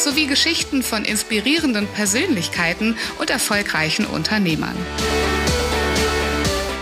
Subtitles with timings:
[0.00, 4.76] sowie Geschichten von inspirierenden Persönlichkeiten und erfolgreichen Unternehmern.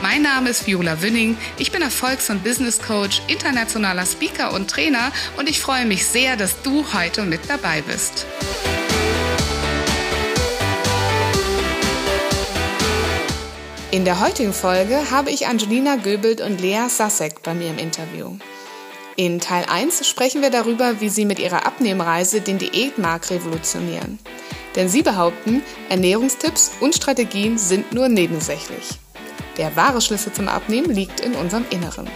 [0.03, 1.37] Mein Name ist Viola Wünning.
[1.59, 6.37] Ich bin Erfolgs- und Business Coach, internationaler Speaker und Trainer und ich freue mich sehr,
[6.37, 8.25] dass du heute mit dabei bist.
[13.91, 18.37] In der heutigen Folge habe ich Angelina Göbelt und Lea Sasek bei mir im Interview.
[19.19, 24.19] In Teil 1 sprechen wir darüber, wie sie mit ihrer Abnehmreise den Diätmarkt revolutionieren.
[24.75, 28.99] Denn sie behaupten, Ernährungstipps und Strategien sind nur nebensächlich.
[29.57, 32.11] Der wahre Schlüssel zum Abnehmen liegt in unserem Inneren.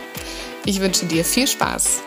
[0.66, 2.02] Ich wünsche dir viel Spaß.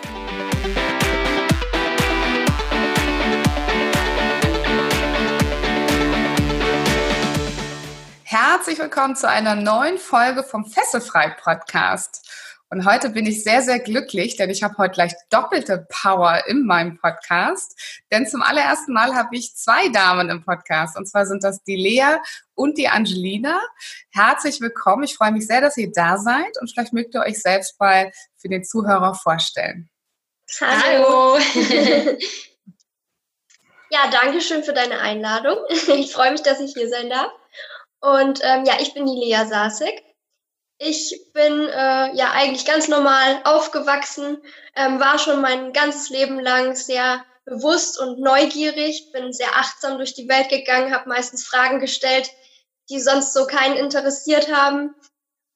[8.22, 12.22] Herzlich willkommen zu einer neuen Folge vom Fesselfrei Podcast.
[12.74, 16.66] Und heute bin ich sehr, sehr glücklich, denn ich habe heute gleich doppelte Power in
[16.66, 18.04] meinem Podcast.
[18.12, 20.98] Denn zum allerersten Mal habe ich zwei Damen im Podcast.
[20.98, 22.18] Und zwar sind das die Lea
[22.56, 23.62] und die Angelina.
[24.10, 25.04] Herzlich willkommen.
[25.04, 26.60] Ich freue mich sehr, dass ihr da seid.
[26.60, 29.88] Und vielleicht mögt ihr euch selbst mal für den Zuhörer vorstellen.
[30.60, 31.38] Hallo.
[33.92, 35.58] ja, danke schön für deine Einladung.
[35.70, 37.32] Ich freue mich, dass ich hier sein darf.
[38.00, 40.13] Und ähm, ja, ich bin die Lea Sasek.
[40.86, 44.44] Ich bin äh, ja eigentlich ganz normal aufgewachsen,
[44.76, 50.14] ähm, war schon mein ganzes Leben lang sehr bewusst und neugierig, bin sehr achtsam durch
[50.14, 52.30] die Welt gegangen, habe meistens Fragen gestellt,
[52.90, 54.94] die sonst so keinen interessiert haben.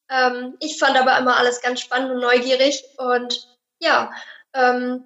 [0.09, 3.49] Ähm, ich fand aber immer alles ganz spannend und neugierig und
[3.81, 4.13] ja,
[4.53, 5.03] ähm,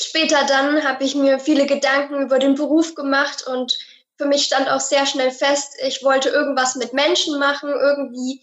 [0.00, 3.76] später dann habe ich mir viele Gedanken über den Beruf gemacht und
[4.16, 8.40] für mich stand auch sehr schnell fest, ich wollte irgendwas mit Menschen machen, irgendwie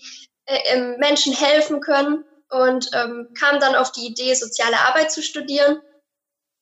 [0.49, 5.81] äh, Menschen helfen können und ähm, kam dann auf die Idee, soziale Arbeit zu studieren.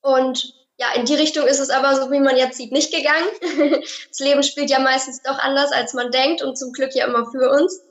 [0.01, 3.27] Und ja, in die Richtung ist es aber, so wie man jetzt sieht, nicht gegangen.
[4.09, 7.31] das Leben spielt ja meistens doch anders, als man denkt und zum Glück ja immer
[7.31, 7.81] für uns.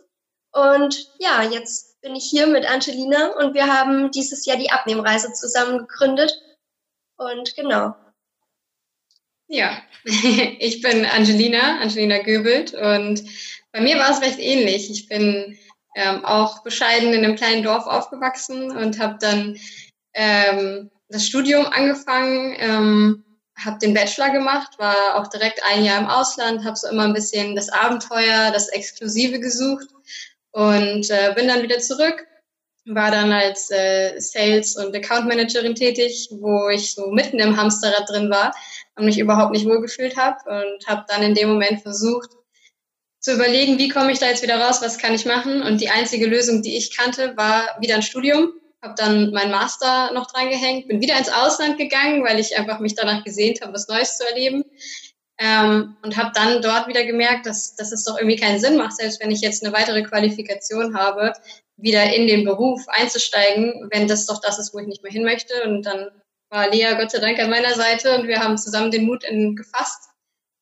[0.52, 5.32] Und ja, jetzt bin ich hier mit Angelina und wir haben dieses Jahr die Abnehmreise
[5.32, 6.32] zusammen gegründet.
[7.16, 7.94] Und genau.
[9.48, 13.24] Ja, ich bin Angelina, Angelina Göbelt und
[13.72, 14.90] bei mir war es recht ähnlich.
[14.90, 15.58] Ich bin
[15.96, 19.56] ähm, auch bescheiden in einem kleinen Dorf aufgewachsen und habe dann
[20.12, 23.24] ähm, das Studium angefangen, ähm,
[23.58, 27.14] habe den Bachelor gemacht, war auch direkt ein Jahr im Ausland, habe so immer ein
[27.14, 29.88] bisschen das Abenteuer, das Exklusive gesucht
[30.50, 32.26] und äh, bin dann wieder zurück,
[32.84, 38.08] war dann als äh, Sales- und Account Managerin tätig, wo ich so mitten im Hamsterrad
[38.10, 38.54] drin war
[38.96, 42.35] und mich überhaupt nicht wohlgefühlt habe und habe dann in dem Moment versucht,
[43.26, 45.60] zu überlegen, wie komme ich da jetzt wieder raus, was kann ich machen.
[45.60, 48.52] Und die einzige Lösung, die ich kannte, war wieder ein Studium.
[48.80, 52.78] Habe dann meinen Master noch dran gehängt, bin wieder ins Ausland gegangen, weil ich einfach
[52.78, 54.62] mich danach gesehnt habe, was Neues zu erleben.
[55.38, 58.96] Ähm, und habe dann dort wieder gemerkt, dass, dass es doch irgendwie keinen Sinn macht,
[58.96, 61.32] selbst wenn ich jetzt eine weitere Qualifikation habe,
[61.76, 65.24] wieder in den Beruf einzusteigen, wenn das doch das ist, wo ich nicht mehr hin
[65.24, 65.64] möchte.
[65.64, 66.10] Und dann
[66.48, 69.56] war Lea Gott sei Dank an meiner Seite und wir haben zusammen den Mut in,
[69.56, 70.10] gefasst.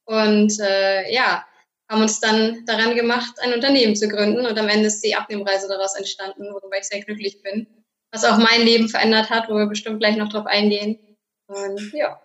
[0.06, 1.44] Und äh, ja,
[1.90, 5.68] haben uns dann daran gemacht, ein Unternehmen zu gründen und am Ende ist die Abnehmreise
[5.68, 7.66] daraus entstanden, worüber ich sehr glücklich bin.
[8.10, 10.98] Was auch mein Leben verändert hat, wo wir bestimmt gleich noch drauf eingehen.
[11.46, 12.20] Und ja,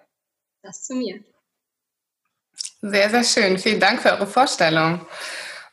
[0.62, 1.24] das zu mir.
[2.82, 3.58] Sehr, sehr schön.
[3.58, 5.06] Vielen Dank für eure Vorstellung.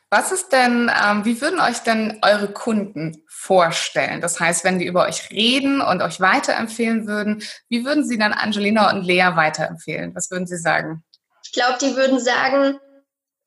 [0.09, 4.21] Was ist denn, ähm, wie würden euch denn eure Kunden vorstellen?
[4.21, 8.33] Das heißt, wenn die über euch reden und euch weiterempfehlen würden, wie würden sie dann
[8.33, 10.15] Angelina und Lea weiterempfehlen?
[10.15, 11.03] Was würden sie sagen?
[11.43, 12.79] Ich glaube, die würden sagen,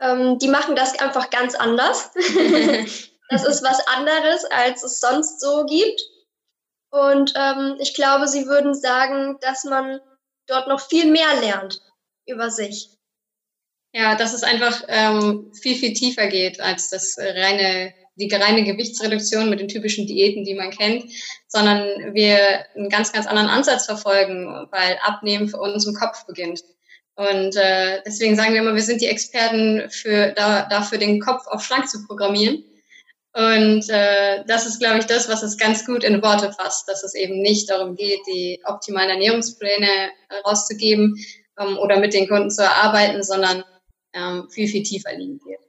[0.01, 2.11] ähm, die machen das einfach ganz anders.
[3.29, 6.01] das ist was anderes, als es sonst so gibt.
[6.91, 10.01] Und ähm, ich glaube, sie würden sagen, dass man
[10.47, 11.81] dort noch viel mehr lernt
[12.27, 12.91] über sich.
[13.93, 19.51] Ja, dass es einfach ähm, viel, viel tiefer geht als das reine, die reine Gewichtsreduktion
[19.51, 21.13] mit den typischen Diäten, die man kennt,
[21.49, 26.63] sondern wir einen ganz, ganz anderen Ansatz verfolgen, weil Abnehmen für uns im Kopf beginnt.
[27.21, 31.47] Und äh, deswegen sagen wir immer, wir sind die Experten für, da, dafür, den Kopf
[31.49, 32.65] auf schlank zu programmieren.
[33.35, 37.05] Und äh, das ist, glaube ich, das, was es ganz gut in Worte fasst, dass
[37.05, 39.87] es eben nicht darum geht, die optimalen Ernährungspläne
[40.47, 41.15] rauszugeben
[41.59, 43.65] ähm, oder mit den Kunden zu erarbeiten, sondern
[44.15, 45.61] ähm, viel, viel tiefer liegen wird.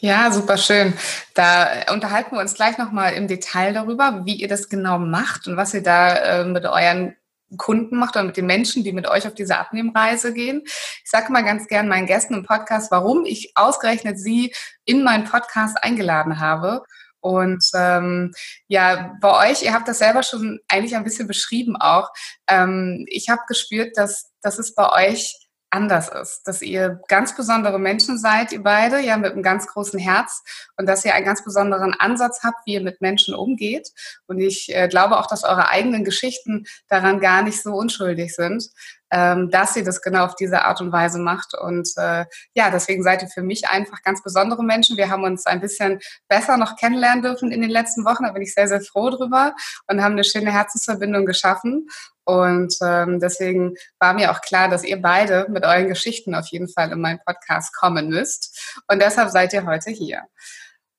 [0.00, 0.94] Ja, super schön.
[1.34, 5.58] Da unterhalten wir uns gleich nochmal im Detail darüber, wie ihr das genau macht und
[5.58, 7.16] was ihr da äh, mit euren
[7.56, 10.62] Kunden macht oder mit den Menschen, die mit euch auf diese Abnehmreise gehen.
[10.64, 14.54] Ich sage mal ganz gern meinen Gästen im Podcast, warum ich ausgerechnet sie
[14.84, 16.82] in meinen Podcast eingeladen habe.
[17.20, 18.32] Und ähm,
[18.68, 22.10] ja, bei euch, ihr habt das selber schon eigentlich ein bisschen beschrieben auch.
[22.48, 25.34] Ähm, ich habe gespürt, dass, dass es bei euch
[25.74, 29.98] anders ist, dass ihr ganz besondere Menschen seid, ihr beide, ja, mit einem ganz großen
[29.98, 30.42] Herz
[30.76, 33.90] und dass ihr einen ganz besonderen Ansatz habt, wie ihr mit Menschen umgeht.
[34.26, 38.70] Und ich äh, glaube auch, dass eure eigenen Geschichten daran gar nicht so unschuldig sind,
[39.10, 41.54] ähm, dass ihr das genau auf diese Art und Weise macht.
[41.54, 42.24] Und äh,
[42.54, 44.96] ja, deswegen seid ihr für mich einfach ganz besondere Menschen.
[44.96, 48.24] Wir haben uns ein bisschen besser noch kennenlernen dürfen in den letzten Wochen.
[48.24, 49.54] Da bin ich sehr, sehr froh drüber
[49.88, 51.88] und haben eine schöne Herzensverbindung geschaffen.
[52.24, 56.68] Und ähm, deswegen war mir auch klar, dass ihr beide mit euren Geschichten auf jeden
[56.68, 58.74] Fall in meinen Podcast kommen müsst.
[58.88, 60.22] Und deshalb seid ihr heute hier.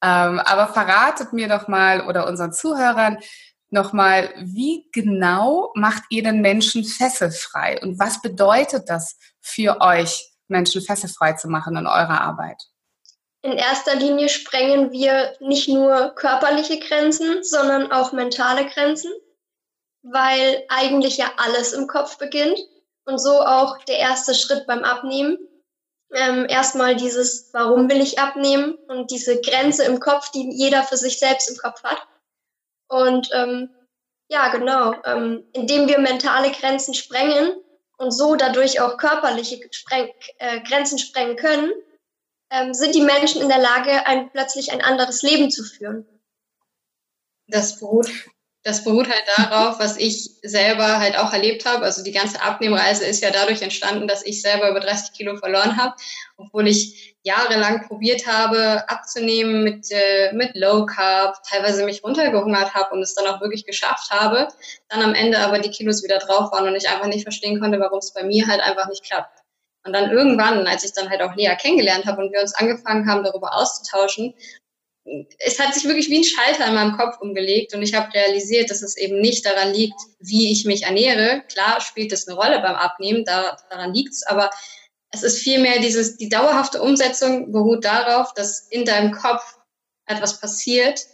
[0.03, 3.17] Ähm, aber verratet mir doch mal oder unseren Zuhörern
[3.69, 7.79] nochmal, wie genau macht ihr den Menschen fesselfrei?
[7.81, 12.61] Und was bedeutet das für euch, Menschen fesselfrei zu machen in eurer Arbeit?
[13.41, 19.11] In erster Linie sprengen wir nicht nur körperliche Grenzen, sondern auch mentale Grenzen
[20.05, 22.59] weil eigentlich ja alles im Kopf beginnt
[23.05, 25.37] und so auch der erste Schritt beim Abnehmen.
[26.13, 30.97] Ähm, erstmal dieses, warum will ich abnehmen und diese Grenze im Kopf, die jeder für
[30.97, 32.07] sich selbst im Kopf hat.
[32.87, 33.69] Und ähm,
[34.29, 37.53] ja, genau, ähm, indem wir mentale Grenzen sprengen
[37.97, 41.71] und so dadurch auch körperliche Spreng äh, Grenzen sprengen können,
[42.51, 46.07] ähm, sind die Menschen in der Lage, ein, plötzlich ein anderes Leben zu führen.
[47.47, 48.09] Das beruht
[48.65, 51.85] das beruht halt darauf, was ich selber halt auch erlebt habe.
[51.85, 55.77] Also die ganze Abnehmreise ist ja dadurch entstanden, dass ich selber über 30 Kilo verloren
[55.77, 55.93] habe,
[56.35, 62.95] obwohl ich jahrelang probiert habe abzunehmen mit, äh, mit Low Carb, teilweise mich runtergehungert habe
[62.95, 64.47] und es dann auch wirklich geschafft habe.
[64.89, 67.79] Dann am Ende aber die Kilos wieder drauf waren und ich einfach nicht verstehen konnte,
[67.79, 69.41] warum es bei mir halt einfach nicht klappt.
[69.85, 73.07] Und dann irgendwann, als ich dann halt auch Lea kennengelernt habe und wir uns angefangen
[73.07, 74.33] haben, darüber auszutauschen,
[75.39, 78.71] es hat sich wirklich wie ein Schalter in meinem Kopf umgelegt und ich habe realisiert,
[78.71, 81.43] dass es eben nicht daran liegt, wie ich mich ernähre.
[81.51, 84.49] Klar spielt das eine Rolle beim Abnehmen, da, daran liegt es, aber
[85.11, 89.57] es ist vielmehr dieses, die dauerhafte Umsetzung beruht darauf, dass in deinem Kopf
[90.07, 91.05] etwas passiert,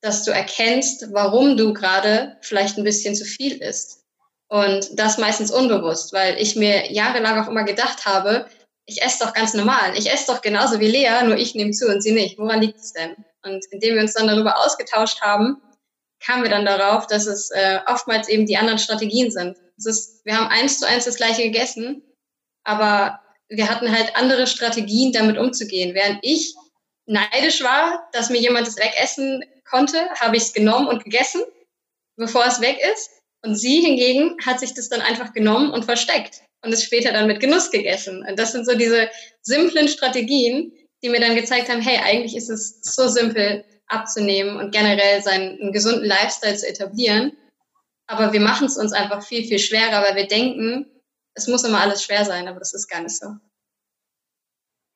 [0.00, 4.04] dass du erkennst, warum du gerade vielleicht ein bisschen zu viel isst.
[4.48, 8.46] Und das meistens unbewusst, weil ich mir jahrelang auch immer gedacht habe,
[8.86, 9.96] ich esse doch ganz normal.
[9.96, 12.38] Ich esse doch genauso wie Lea, nur ich nehme zu und sie nicht.
[12.38, 13.16] Woran liegt es denn?
[13.44, 15.60] Und indem wir uns dann darüber ausgetauscht haben,
[16.24, 19.56] kamen wir dann darauf, dass es äh, oftmals eben die anderen Strategien sind.
[19.76, 22.02] Es ist, wir haben eins zu eins das gleiche gegessen,
[22.64, 25.94] aber wir hatten halt andere Strategien, damit umzugehen.
[25.94, 26.54] Während ich
[27.06, 31.42] neidisch war, dass mir jemand das wegessen konnte, habe ich es genommen und gegessen,
[32.16, 33.10] bevor es weg ist.
[33.44, 37.26] Und sie hingegen hat sich das dann einfach genommen und versteckt und es später dann
[37.26, 38.24] mit Genuss gegessen.
[38.26, 39.10] Und das sind so diese
[39.40, 40.72] simplen Strategien,
[41.02, 45.72] die mir dann gezeigt haben, hey, eigentlich ist es so simpel abzunehmen und generell seinen
[45.72, 47.32] gesunden Lifestyle zu etablieren.
[48.06, 50.86] Aber wir machen es uns einfach viel, viel schwerer, weil wir denken,
[51.34, 53.36] es muss immer alles schwer sein, aber das ist gar nicht so.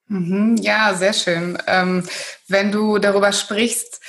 [0.08, 1.58] Mhm, ja, sehr schön.
[1.66, 2.08] Ähm,
[2.46, 4.00] wenn du darüber sprichst,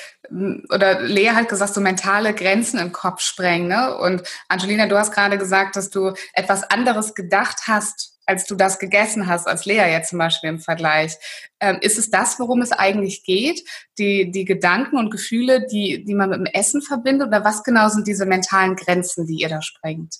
[0.69, 3.67] oder Lea hat gesagt, so mentale Grenzen im Kopf sprengen.
[3.67, 3.97] Ne?
[3.97, 8.77] Und Angelina, du hast gerade gesagt, dass du etwas anderes gedacht hast, als du das
[8.77, 11.15] gegessen hast, als Lea jetzt zum Beispiel im Vergleich.
[11.59, 13.63] Ähm, ist es das, worum es eigentlich geht?
[13.97, 17.29] Die, die Gedanken und Gefühle, die, die man mit dem Essen verbindet?
[17.29, 20.17] Oder was genau sind diese mentalen Grenzen, die ihr da sprengt?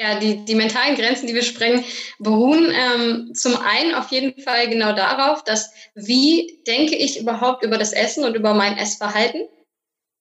[0.00, 1.84] Ja, die, die mentalen Grenzen, die wir sprengen,
[2.18, 7.78] beruhen ähm, zum einen auf jeden Fall genau darauf, dass wie denke ich überhaupt über
[7.78, 9.48] das Essen und über mein Essverhalten?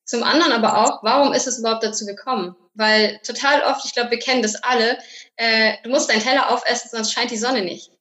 [0.05, 2.55] Zum anderen aber auch, warum ist es überhaupt dazu gekommen?
[2.77, 4.99] Weil total oft, ich glaube, wir kennen das alle,
[5.35, 7.91] äh, du musst deinen Teller aufessen, sonst scheint die Sonne nicht.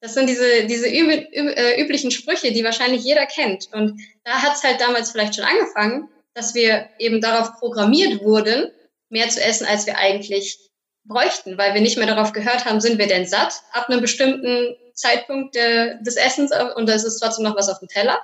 [0.00, 3.68] Das sind diese, diese üb äh, üblichen Sprüche, die wahrscheinlich jeder kennt.
[3.72, 8.72] Und da hat es halt damals vielleicht schon angefangen, dass wir eben darauf programmiert wurden,
[9.10, 10.58] mehr zu essen, als wir eigentlich
[11.04, 14.74] bräuchten, weil wir nicht mehr darauf gehört haben, sind wir denn satt ab einem bestimmten
[14.94, 18.18] Zeitpunkt äh, des Essens äh, und es ist trotzdem noch was auf dem Teller?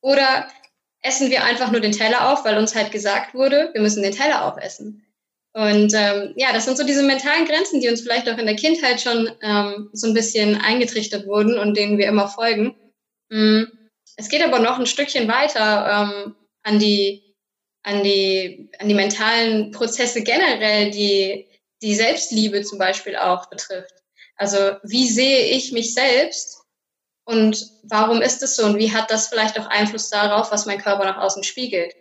[0.00, 0.48] Oder
[1.02, 4.12] essen wir einfach nur den Teller auf, weil uns halt gesagt wurde, wir müssen den
[4.12, 5.04] Teller aufessen?
[5.58, 8.54] Und ähm, ja, das sind so diese mentalen Grenzen, die uns vielleicht auch in der
[8.54, 12.76] Kindheit schon ähm, so ein bisschen eingetrichtert wurden und denen wir immer folgen.
[13.28, 13.64] Mm,
[14.16, 17.34] es geht aber noch ein Stückchen weiter ähm, an die
[17.82, 21.48] an die an die mentalen Prozesse generell, die
[21.82, 23.94] die Selbstliebe zum Beispiel auch betrifft.
[24.36, 26.62] Also wie sehe ich mich selbst
[27.24, 30.80] und warum ist es so und wie hat das vielleicht auch Einfluss darauf, was mein
[30.80, 31.96] Körper nach außen spiegelt?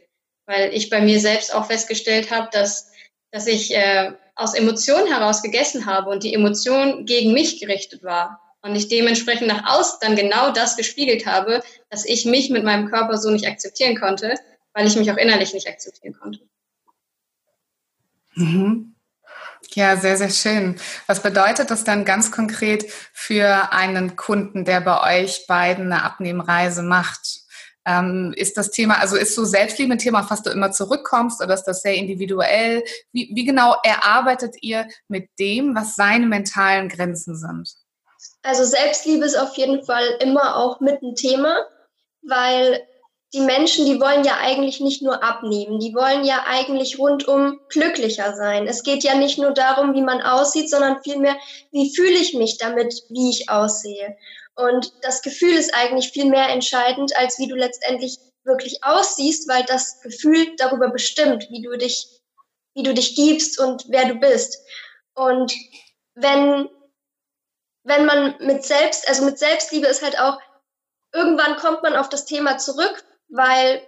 [0.46, 2.92] Weil ich bei mir selbst auch festgestellt habe, dass,
[3.32, 8.42] dass ich äh, aus Emotionen heraus gegessen habe und die Emotion gegen mich gerichtet war.
[8.62, 12.90] Und ich dementsprechend nach außen dann genau das gespiegelt habe, dass ich mich mit meinem
[12.90, 14.34] Körper so nicht akzeptieren konnte,
[14.74, 16.42] weil ich mich auch innerlich nicht akzeptieren konnte.
[18.36, 18.96] Mhm.
[19.74, 20.80] Ja, sehr, sehr schön.
[21.08, 26.84] Was bedeutet das dann ganz konkret für einen Kunden, der bei euch beiden eine Abnehmreise
[26.84, 27.47] macht?
[27.90, 31.42] Ähm, ist das Thema, also ist so Selbstliebe ein Thema, auf was du immer zurückkommst
[31.42, 32.84] oder ist das sehr individuell?
[33.14, 37.76] Wie, wie genau erarbeitet ihr mit dem, was seine mentalen Grenzen sind?
[38.44, 41.66] Also Selbstliebe ist auf jeden Fall immer auch mit ein Thema,
[42.24, 42.82] weil
[43.34, 48.36] die Menschen, die wollen ja eigentlich nicht nur abnehmen, die wollen ja eigentlich rundum glücklicher
[48.36, 48.68] sein.
[48.68, 51.38] Es geht ja nicht nur darum, wie man aussieht, sondern vielmehr,
[51.72, 54.18] wie fühle ich mich damit, wie ich aussehe.
[54.58, 59.64] Und das Gefühl ist eigentlich viel mehr entscheidend, als wie du letztendlich wirklich aussiehst, weil
[59.66, 62.08] das Gefühl darüber bestimmt, wie du dich,
[62.74, 64.58] wie du dich gibst und wer du bist.
[65.14, 65.54] Und
[66.16, 66.70] wenn,
[67.84, 70.40] wenn man mit Selbst, also mit Selbstliebe ist halt auch,
[71.14, 73.86] irgendwann kommt man auf das Thema zurück, weil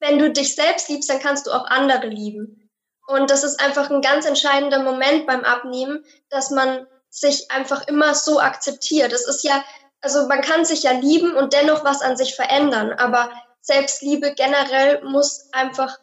[0.00, 2.70] wenn du dich selbst liebst, dann kannst du auch andere lieben.
[3.06, 8.14] Und das ist einfach ein ganz entscheidender Moment beim Abnehmen, dass man sich einfach immer
[8.14, 9.12] so akzeptiert.
[9.12, 9.64] Es ist ja,
[10.00, 15.02] also man kann sich ja lieben und dennoch was an sich verändern, aber Selbstliebe generell
[15.02, 15.98] muss einfach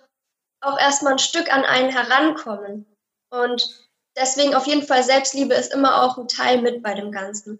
[0.62, 2.86] auch erstmal ein Stück an einen herankommen.
[3.30, 7.60] Und deswegen auf jeden Fall Selbstliebe ist immer auch ein Teil mit bei dem Ganzen.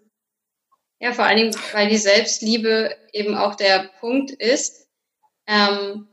[1.00, 4.88] Ja, vor allen Dingen, weil die Selbstliebe eben auch der Punkt ist,
[5.46, 6.08] ähm,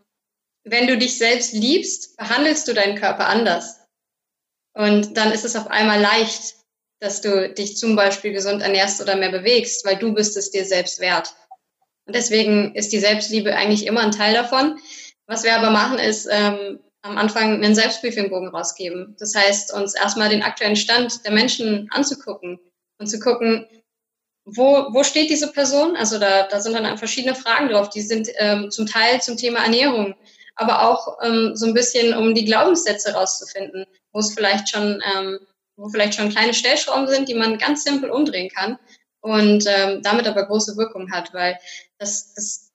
[0.63, 3.79] wenn du dich selbst liebst, behandelst du deinen Körper anders.
[4.73, 6.55] Und dann ist es auf einmal leicht,
[7.01, 10.63] dass du dich zum Beispiel gesund ernährst oder mehr bewegst, weil du bist es dir
[10.63, 11.35] selbst wert.
[12.05, 14.79] Und deswegen ist die Selbstliebe eigentlich immer ein Teil davon.
[15.25, 19.15] Was wir aber machen, ist ähm, am Anfang einen Selbstbriefingbogen rausgeben.
[19.19, 22.59] Das heißt, uns erstmal den aktuellen Stand der Menschen anzugucken
[22.99, 23.67] und zu gucken,
[24.45, 25.95] wo, wo steht diese Person?
[25.95, 27.89] Also da, da sind dann verschiedene Fragen drauf.
[27.89, 30.15] Die sind ähm, zum Teil zum Thema Ernährung,
[30.55, 35.39] aber auch ähm, so ein bisschen, um die Glaubenssätze rauszufinden, wo es vielleicht schon, ähm,
[35.81, 38.77] wo vielleicht schon kleine Stellschrauben sind, die man ganz simpel umdrehen kann
[39.21, 41.57] und ähm, damit aber große Wirkung hat, weil
[41.97, 42.71] das, das,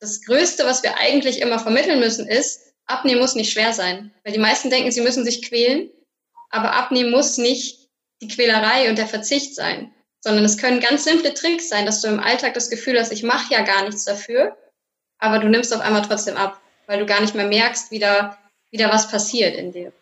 [0.00, 4.12] das Größte, was wir eigentlich immer vermitteln müssen, ist, abnehmen muss nicht schwer sein.
[4.24, 5.90] Weil die meisten denken, sie müssen sich quälen,
[6.50, 7.88] aber abnehmen muss nicht
[8.20, 9.92] die Quälerei und der Verzicht sein
[10.22, 13.24] sondern es können ganz simple Tricks sein, dass du im Alltag das Gefühl hast, ich
[13.24, 14.56] mache ja gar nichts dafür,
[15.18, 18.38] aber du nimmst auf einmal trotzdem ab, weil du gar nicht mehr merkst, wie da,
[18.70, 19.92] wie da was passiert in dir.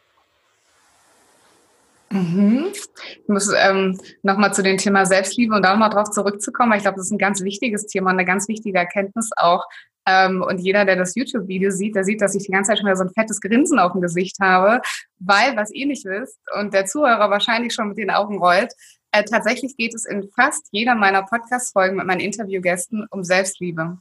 [2.12, 2.66] Mhm.
[2.72, 6.84] Ich muss ähm, nochmal zu dem Thema Selbstliebe und da nochmal drauf zurückzukommen, weil ich
[6.84, 9.64] glaube, das ist ein ganz wichtiges Thema, eine ganz wichtige Erkenntnis auch.
[10.06, 12.86] Ähm, und jeder, der das YouTube-Video sieht, der sieht, dass ich die ganze Zeit schon
[12.86, 14.80] wieder so ein fettes Grinsen auf dem Gesicht habe,
[15.18, 18.72] weil, was ihr nicht wisst und der Zuhörer wahrscheinlich schon mit den Augen rollt,
[19.12, 23.98] äh, tatsächlich geht es in fast jeder meiner Podcast-Folgen mit meinen Interviewgästen um Selbstliebe.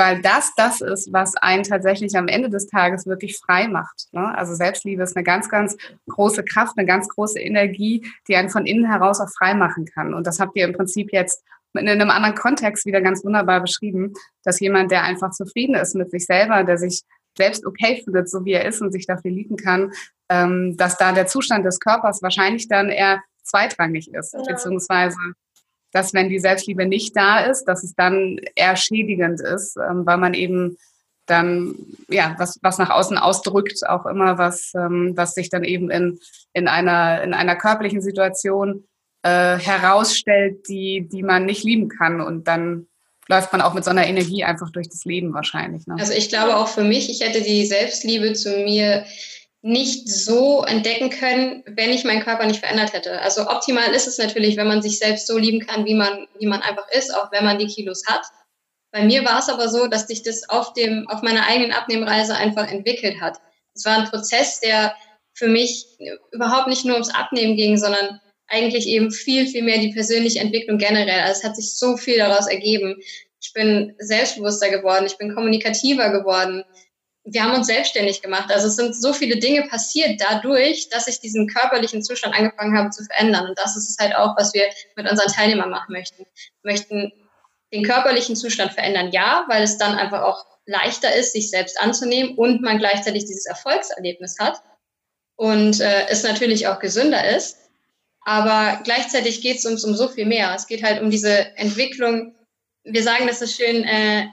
[0.00, 4.06] Weil das das ist, was einen tatsächlich am Ende des Tages wirklich frei macht.
[4.12, 4.34] Ne?
[4.34, 5.76] Also Selbstliebe ist eine ganz, ganz
[6.08, 10.14] große Kraft, eine ganz große Energie, die einen von innen heraus auch frei machen kann.
[10.14, 14.14] Und das habt ihr im Prinzip jetzt in einem anderen Kontext wieder ganz wunderbar beschrieben,
[14.42, 17.02] dass jemand, der einfach zufrieden ist mit sich selber, der sich
[17.36, 19.92] selbst okay findet, so wie er ist und sich dafür lieben kann,
[20.30, 24.46] ähm, dass da der Zustand des Körpers wahrscheinlich dann eher zweitrangig ist, genau.
[24.46, 25.18] beziehungsweise
[25.92, 30.18] dass wenn die Selbstliebe nicht da ist, dass es dann eher schädigend ist, ähm, weil
[30.18, 30.76] man eben
[31.26, 31.74] dann
[32.08, 36.18] ja was was nach außen ausdrückt, auch immer was ähm, was sich dann eben in
[36.52, 38.84] in einer in einer körperlichen Situation
[39.22, 42.86] äh, herausstellt, die die man nicht lieben kann und dann
[43.28, 45.86] läuft man auch mit so einer Energie einfach durch das Leben wahrscheinlich.
[45.86, 45.94] Ne?
[45.98, 49.04] Also ich glaube auch für mich, ich hätte die Selbstliebe zu mir
[49.62, 53.20] nicht so entdecken können, wenn ich meinen Körper nicht verändert hätte.
[53.20, 56.46] Also optimal ist es natürlich, wenn man sich selbst so lieben kann, wie man, wie
[56.46, 58.22] man einfach ist, auch wenn man die Kilos hat.
[58.90, 62.34] Bei mir war es aber so, dass sich das auf dem, auf meiner eigenen Abnehmreise
[62.34, 63.38] einfach entwickelt hat.
[63.74, 64.94] Es war ein Prozess, der
[65.34, 65.86] für mich
[66.32, 70.78] überhaupt nicht nur ums Abnehmen ging, sondern eigentlich eben viel, viel mehr die persönliche Entwicklung
[70.78, 71.20] generell.
[71.20, 72.96] Also es hat sich so viel daraus ergeben.
[73.40, 76.64] Ich bin selbstbewusster geworden, ich bin kommunikativer geworden,
[77.32, 78.50] wir haben uns selbstständig gemacht.
[78.52, 82.90] Also es sind so viele Dinge passiert dadurch, dass ich diesen körperlichen Zustand angefangen habe
[82.90, 83.48] zu verändern.
[83.48, 84.64] Und das ist es halt auch, was wir
[84.96, 86.24] mit unseren Teilnehmern machen möchten.
[86.62, 87.12] Wir möchten
[87.72, 92.36] den körperlichen Zustand verändern, ja, weil es dann einfach auch leichter ist, sich selbst anzunehmen
[92.36, 94.60] und man gleichzeitig dieses Erfolgserlebnis hat
[95.36, 97.58] und äh, es natürlich auch gesünder ist.
[98.22, 100.52] Aber gleichzeitig geht es uns um so viel mehr.
[100.54, 102.34] Es geht halt um diese Entwicklung
[102.84, 104.28] wir sagen das so schön, äh,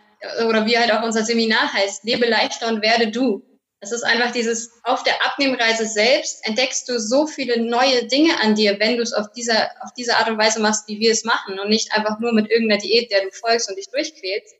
[0.48, 3.44] oder wie halt auch unser Seminar heißt, lebe leichter und werde du.
[3.80, 8.56] Es ist einfach dieses, auf der Abnehmreise selbst entdeckst du so viele neue Dinge an
[8.56, 11.24] dir, wenn du es auf dieser, auf diese Art und Weise machst, wie wir es
[11.24, 14.56] machen und nicht einfach nur mit irgendeiner Diät, der du folgst und dich durchquälst,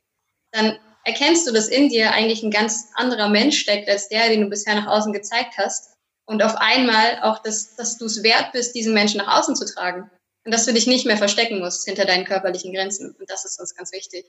[0.52, 4.42] dann erkennst du, dass in dir eigentlich ein ganz anderer Mensch steckt als der, den
[4.42, 5.94] du bisher nach außen gezeigt hast.
[6.26, 9.64] Und auf einmal auch, dass, dass du es wert bist, diesen Menschen nach außen zu
[9.64, 10.10] tragen.
[10.44, 13.16] Und dass du dich nicht mehr verstecken musst hinter deinen körperlichen Grenzen.
[13.18, 14.26] Und das ist uns ganz wichtig.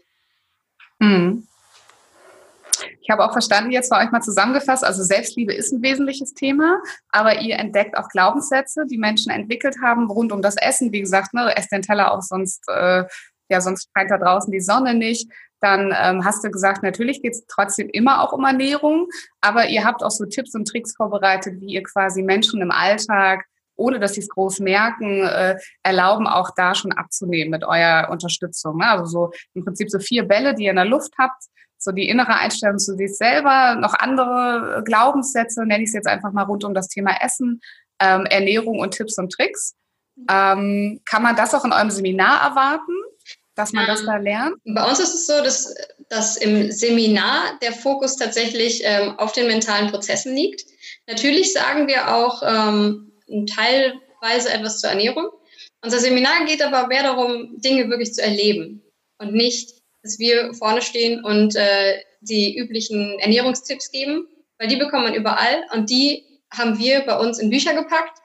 [1.02, 1.48] Hm.
[3.02, 6.82] Ich habe auch verstanden, jetzt bei euch mal zusammengefasst, also Selbstliebe ist ein wesentliches Thema,
[7.10, 10.92] aber ihr entdeckt auch Glaubenssätze, die Menschen entwickelt haben rund um das Essen.
[10.92, 13.04] Wie gesagt, ne, esst den Teller auch, sonst, äh,
[13.50, 15.30] ja, sonst scheint da draußen die Sonne nicht.
[15.60, 19.08] Dann ähm, hast du gesagt, natürlich geht es trotzdem immer auch um Ernährung,
[19.42, 23.46] aber ihr habt auch so Tipps und Tricks vorbereitet, wie ihr quasi Menschen im Alltag
[23.80, 28.78] ohne dass sie es groß merken, äh, erlauben, auch da schon abzunehmen mit eurer Unterstützung.
[28.78, 28.88] Ne?
[28.88, 31.44] Also so im Prinzip so vier Bälle, die ihr in der Luft habt,
[31.78, 36.34] so die innere Einstellung zu sich selber, noch andere Glaubenssätze, nenne ich es jetzt einfach
[36.34, 37.62] mal rund um das Thema Essen,
[38.00, 39.76] ähm, Ernährung und Tipps und Tricks.
[40.30, 42.92] Ähm, kann man das auch in eurem Seminar erwarten,
[43.56, 44.56] dass man ähm, das da lernt?
[44.66, 45.74] Bei uns ist es so, dass,
[46.10, 50.64] dass im Seminar der Fokus tatsächlich ähm, auf den mentalen Prozessen liegt.
[51.08, 53.09] Natürlich sagen wir auch, ähm,
[53.48, 55.30] teilweise etwas zur Ernährung.
[55.84, 58.82] Unser Seminar geht aber mehr darum, Dinge wirklich zu erleben
[59.18, 65.04] und nicht, dass wir vorne stehen und äh, die üblichen Ernährungstipps geben, weil die bekommt
[65.04, 68.18] man überall und die haben wir bei uns in Bücher gepackt,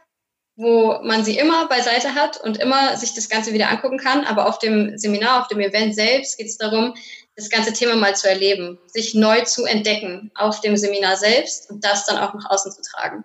[0.57, 4.25] wo man sie immer beiseite hat und immer sich das Ganze wieder angucken kann.
[4.25, 6.95] Aber auf dem Seminar, auf dem Event selbst geht es darum,
[7.37, 11.85] das ganze Thema mal zu erleben, sich neu zu entdecken auf dem Seminar selbst und
[11.85, 13.25] das dann auch nach außen zu tragen.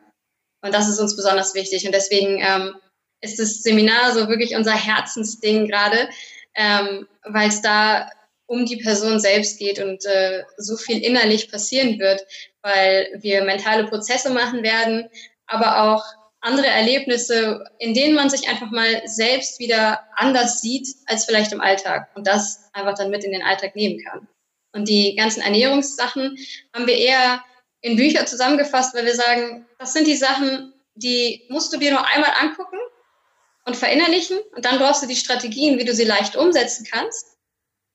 [0.62, 1.86] Und das ist uns besonders wichtig.
[1.86, 2.76] Und deswegen ähm,
[3.22, 6.10] ist das Seminar so wirklich unser Herzensding gerade,
[6.56, 8.10] ähm, weil es da
[8.46, 12.26] um die Person selbst geht und äh, so viel innerlich passieren wird,
[12.64, 15.08] weil wir mentale Prozesse machen werden,
[15.46, 16.04] aber auch
[16.42, 21.62] andere Erlebnisse, in denen man sich einfach mal selbst wieder anders sieht als vielleicht im
[21.62, 24.28] Alltag und das einfach dann mit in den Alltag nehmen kann.
[24.72, 26.38] Und die ganzen Ernährungssachen
[26.74, 27.44] haben wir eher
[27.82, 32.06] in Bücher zusammengefasst, weil wir sagen, das sind die Sachen, die musst du dir nur
[32.06, 32.78] einmal angucken
[33.66, 37.38] und verinnerlichen und dann brauchst du die Strategien, wie du sie leicht umsetzen kannst.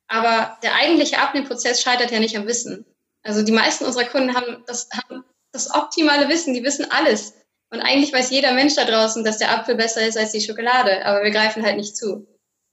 [0.09, 2.85] Aber der eigentliche Abnehmprozess scheitert ja nicht am Wissen.
[3.23, 7.35] Also die meisten unserer Kunden haben das, haben das optimale Wissen, die wissen alles.
[7.71, 11.05] Und eigentlich weiß jeder Mensch da draußen, dass der Apfel besser ist als die Schokolade,
[11.05, 12.27] aber wir greifen halt nicht zu.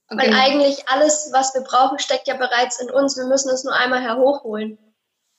[0.10, 3.16] Und Weil eigentlich alles, was wir brauchen, steckt ja bereits in uns.
[3.16, 4.78] Wir müssen es nur einmal herhochholen.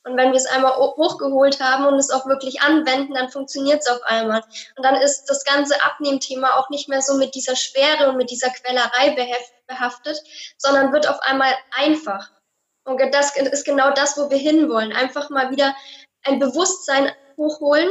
[0.05, 3.88] Und wenn wir es einmal hochgeholt haben und es auch wirklich anwenden, dann funktioniert es
[3.88, 4.43] auf einmal.
[4.77, 8.31] Und dann ist das ganze Abnehmthema auch nicht mehr so mit dieser Schwere und mit
[8.31, 9.38] dieser Quellerei
[9.69, 10.21] behaftet,
[10.59, 12.33] sondern wird auf einmal einfach.
[12.85, 14.93] Und das ist genau das, wo wir hinwollen.
[14.93, 15.73] Einfach mal wieder
[16.25, 17.91] ein Bewusstsein hochholen,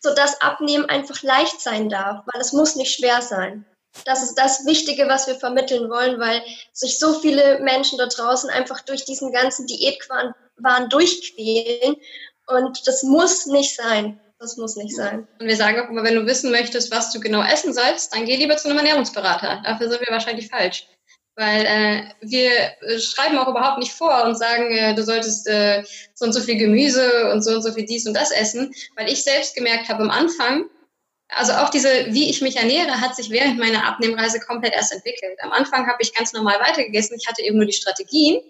[0.00, 3.64] sodass Abnehmen einfach leicht sein darf, weil es muss nicht schwer sein.
[4.04, 8.50] Das ist das Wichtige, was wir vermitteln wollen, weil sich so viele Menschen da draußen
[8.50, 11.96] einfach durch diesen ganzen Diätquahn waren durchquälen.
[12.46, 14.20] Und das muss nicht sein.
[14.38, 15.28] Das muss nicht sein.
[15.38, 18.24] Und wir sagen auch immer, wenn du wissen möchtest, was du genau essen sollst, dann
[18.24, 19.62] geh lieber zu einem Ernährungsberater.
[19.64, 20.88] Dafür sind wir wahrscheinlich falsch.
[21.36, 22.50] Weil äh, wir
[22.98, 26.56] schreiben auch überhaupt nicht vor und sagen, äh, du solltest äh, so und so viel
[26.56, 28.74] Gemüse und so und so viel dies und das essen.
[28.96, 30.64] Weil ich selbst gemerkt habe am Anfang,
[31.36, 35.38] also auch diese, wie ich mich ernähre, hat sich während meiner Abnehmreise komplett erst entwickelt.
[35.42, 37.16] Am Anfang habe ich ganz normal weitergegessen.
[37.20, 38.40] Ich hatte eben nur die Strategien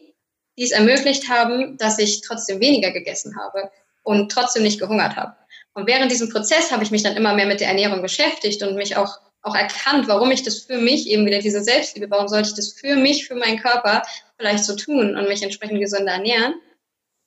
[0.58, 3.70] die es ermöglicht haben, dass ich trotzdem weniger gegessen habe
[4.02, 5.34] und trotzdem nicht gehungert habe.
[5.74, 8.74] Und während diesem Prozess habe ich mich dann immer mehr mit der Ernährung beschäftigt und
[8.74, 12.50] mich auch, auch erkannt, warum ich das für mich, eben wieder diese Selbstliebe, warum sollte
[12.50, 14.02] ich das für mich, für meinen Körper
[14.36, 16.54] vielleicht so tun und mich entsprechend gesünder ernähren.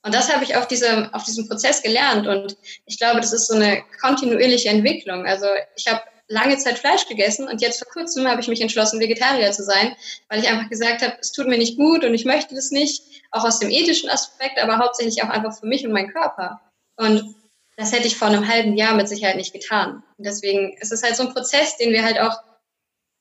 [0.06, 2.28] Und das habe ich auf, diese, auf diesem Prozess gelernt.
[2.28, 5.26] Und ich glaube, das ist so eine kontinuierliche Entwicklung.
[5.26, 9.00] Also ich habe lange Zeit Fleisch gegessen und jetzt vor kurzem habe ich mich entschlossen,
[9.00, 9.96] Vegetarier zu sein,
[10.30, 13.24] weil ich einfach gesagt habe, es tut mir nicht gut und ich möchte das nicht,
[13.32, 16.62] auch aus dem ethischen Aspekt, aber hauptsächlich auch einfach für mich und meinen Körper.
[16.98, 17.36] Und
[17.76, 20.04] das hätte ich vor einem halben Jahr mit Sicherheit nicht getan.
[20.18, 22.38] Und deswegen ist es halt so ein Prozess, den wir halt auch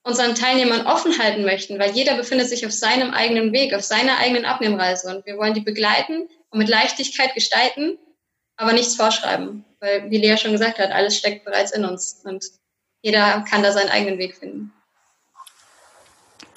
[0.03, 4.17] unseren Teilnehmern offen halten möchten, weil jeder befindet sich auf seinem eigenen Weg, auf seiner
[4.19, 7.99] eigenen Abnehmreise und wir wollen die begleiten und mit Leichtigkeit gestalten,
[8.55, 12.45] aber nichts vorschreiben, weil wie Lea schon gesagt hat, alles steckt bereits in uns und
[13.01, 14.73] jeder kann da seinen eigenen Weg finden.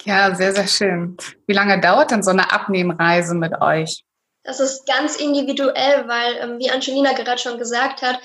[0.05, 1.17] Ja, sehr, sehr schön.
[1.47, 4.05] Wie lange dauert denn so eine Abnehmreise mit euch?
[4.43, 8.19] Das ist ganz individuell, weil, ähm, wie Angelina gerade schon gesagt hat,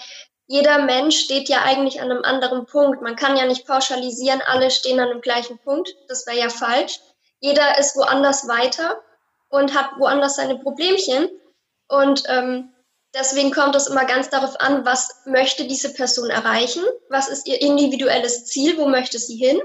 [0.46, 3.02] jeder Mensch steht ja eigentlich an einem anderen Punkt.
[3.02, 5.92] Man kann ja nicht pauschalisieren, alle stehen an dem gleichen Punkt.
[6.06, 7.00] Das wäre ja falsch.
[7.40, 9.00] Jeder ist woanders weiter.
[9.50, 11.28] und hat woanders seine Problemchen.
[11.88, 12.72] Und ähm,
[13.14, 17.60] deswegen kommt es immer ganz darauf an, was möchte diese Person erreichen, was ist ihr
[17.60, 19.60] individuelles Ziel, wo möchte sie hin.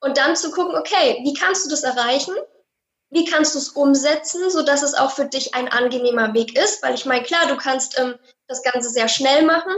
[0.00, 2.34] Und dann zu gucken, okay, wie kannst du das erreichen?
[3.10, 6.82] Wie kannst du es umsetzen, sodass es auch für dich ein angenehmer Weg ist?
[6.82, 8.16] Weil ich meine, klar, du kannst ähm,
[8.48, 9.72] das Ganze sehr schnell machen.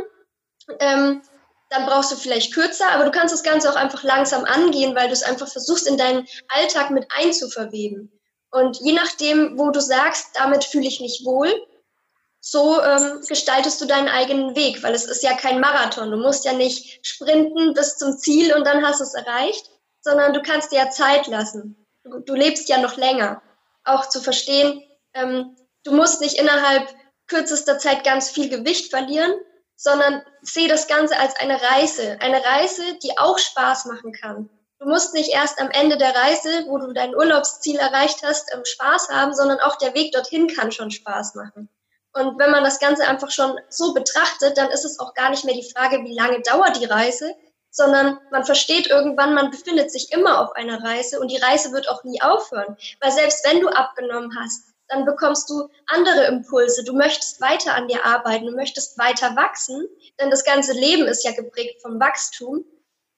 [0.80, 1.22] Ähm,
[1.68, 5.08] dann brauchst du vielleicht kürzer, aber du kannst das Ganze auch einfach langsam angehen, weil
[5.08, 8.15] du es einfach versuchst, in deinen Alltag mit einzuverweben.
[8.56, 11.52] Und je nachdem, wo du sagst, damit fühle ich mich wohl,
[12.40, 16.10] so ähm, gestaltest du deinen eigenen Weg, weil es ist ja kein Marathon.
[16.10, 20.32] Du musst ja nicht sprinten bis zum Ziel und dann hast du es erreicht, sondern
[20.32, 21.86] du kannst dir ja Zeit lassen.
[22.02, 23.42] Du, du lebst ja noch länger.
[23.84, 26.88] Auch zu verstehen, ähm, du musst nicht innerhalb
[27.26, 29.34] kürzester Zeit ganz viel Gewicht verlieren,
[29.76, 32.16] sondern sehe das Ganze als eine Reise.
[32.20, 34.48] Eine Reise, die auch Spaß machen kann.
[34.78, 38.64] Du musst nicht erst am Ende der Reise, wo du dein Urlaubsziel erreicht hast, ähm,
[38.64, 41.68] Spaß haben, sondern auch der Weg dorthin kann schon Spaß machen.
[42.12, 45.44] Und wenn man das Ganze einfach schon so betrachtet, dann ist es auch gar nicht
[45.44, 47.34] mehr die Frage, wie lange dauert die Reise,
[47.70, 51.90] sondern man versteht irgendwann, man befindet sich immer auf einer Reise und die Reise wird
[51.90, 52.76] auch nie aufhören.
[53.00, 56.84] Weil selbst wenn du abgenommen hast, dann bekommst du andere Impulse.
[56.84, 59.86] Du möchtest weiter an dir arbeiten, du möchtest weiter wachsen,
[60.20, 62.64] denn das ganze Leben ist ja geprägt vom Wachstum.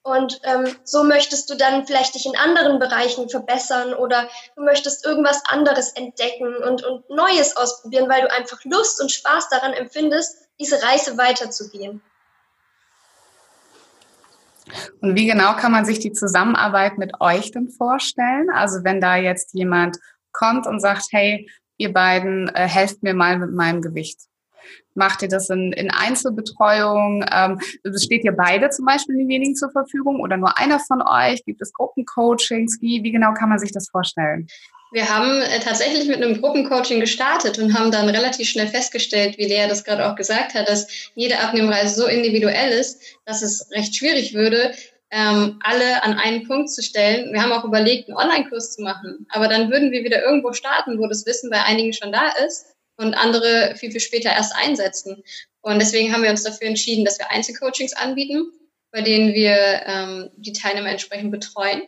[0.03, 5.05] Und ähm, so möchtest du dann vielleicht dich in anderen Bereichen verbessern oder du möchtest
[5.05, 10.37] irgendwas anderes entdecken und, und Neues ausprobieren, weil du einfach Lust und Spaß daran empfindest,
[10.59, 12.01] diese Reise weiterzugehen.
[15.01, 18.49] Und wie genau kann man sich die Zusammenarbeit mit euch denn vorstellen?
[18.53, 19.97] Also wenn da jetzt jemand
[20.31, 24.19] kommt und sagt, hey, ihr beiden äh, helft mir mal mit meinem Gewicht.
[24.95, 27.25] Macht ihr das in, in Einzelbetreuung?
[27.31, 27.59] Ähm,
[27.95, 31.43] steht ihr beide zum Beispiel denjenigen zur Verfügung oder nur einer von euch?
[31.45, 32.79] Gibt es Gruppencoachings?
[32.81, 34.47] Wie, wie genau kann man sich das vorstellen?
[34.91, 39.45] Wir haben äh, tatsächlich mit einem Gruppencoaching gestartet und haben dann relativ schnell festgestellt, wie
[39.45, 43.95] Lea das gerade auch gesagt hat, dass jede Abnehmreise so individuell ist, dass es recht
[43.95, 44.73] schwierig würde,
[45.11, 47.31] ähm, alle an einen Punkt zu stellen.
[47.33, 50.97] Wir haben auch überlegt, einen Online-Kurs zu machen, aber dann würden wir wieder irgendwo starten,
[50.97, 55.23] wo das Wissen bei einigen schon da ist und andere viel, viel später erst einsetzen.
[55.61, 58.51] Und deswegen haben wir uns dafür entschieden, dass wir Einzelcoachings anbieten,
[58.91, 61.83] bei denen wir ähm, die Teilnehmer entsprechend betreuen.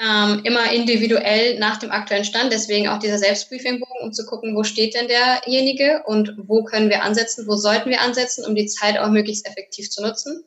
[0.00, 4.64] Ähm, immer individuell nach dem aktuellen Stand, deswegen auch dieser Selbstbriefingbogen, um zu gucken, wo
[4.64, 8.98] steht denn derjenige und wo können wir ansetzen, wo sollten wir ansetzen, um die Zeit
[8.98, 10.44] auch möglichst effektiv zu nutzen.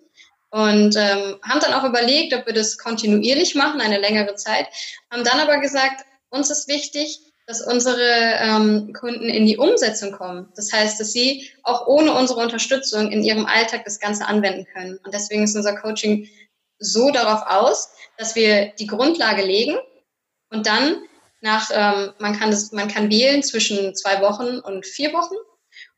[0.49, 4.67] Und ähm, haben dann auch überlegt, ob wir das kontinuierlich machen, eine längere Zeit,
[5.09, 8.01] haben dann aber gesagt, uns ist wichtig, dass unsere
[8.39, 10.51] ähm, Kunden in die Umsetzung kommen.
[10.55, 14.99] Das heißt, dass sie auch ohne unsere Unterstützung in ihrem Alltag das Ganze anwenden können.
[15.03, 16.27] Und deswegen ist unser Coaching
[16.79, 19.77] so darauf aus, dass wir die Grundlage legen
[20.49, 21.03] und dann
[21.41, 25.35] nach, ähm, man, kann das, man kann wählen zwischen zwei Wochen und vier Wochen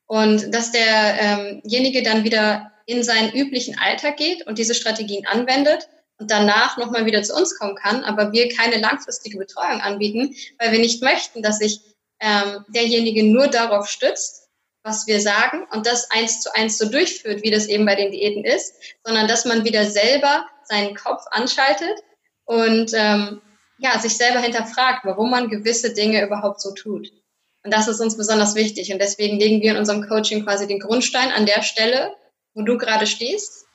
[0.06, 5.88] und dass derjenige ähm dann wieder in seinen üblichen Alltag geht und diese Strategien anwendet
[6.19, 10.71] und danach nochmal wieder zu uns kommen kann, aber wir keine langfristige Betreuung anbieten, weil
[10.71, 11.82] wir nicht möchten, dass sich
[12.19, 14.47] ähm, derjenige nur darauf stützt,
[14.84, 18.12] was wir sagen und das eins zu eins so durchführt, wie das eben bei den
[18.12, 22.03] Diäten ist, sondern dass man wieder selber seinen Kopf anschaltet
[22.45, 23.41] und ähm,
[23.80, 27.12] ja, sich selber hinterfragt, warum man gewisse Dinge überhaupt so tut.
[27.63, 28.91] Und das ist uns besonders wichtig.
[28.91, 32.15] Und deswegen legen wir in unserem Coaching quasi den Grundstein an der Stelle,
[32.53, 33.65] wo du gerade stehst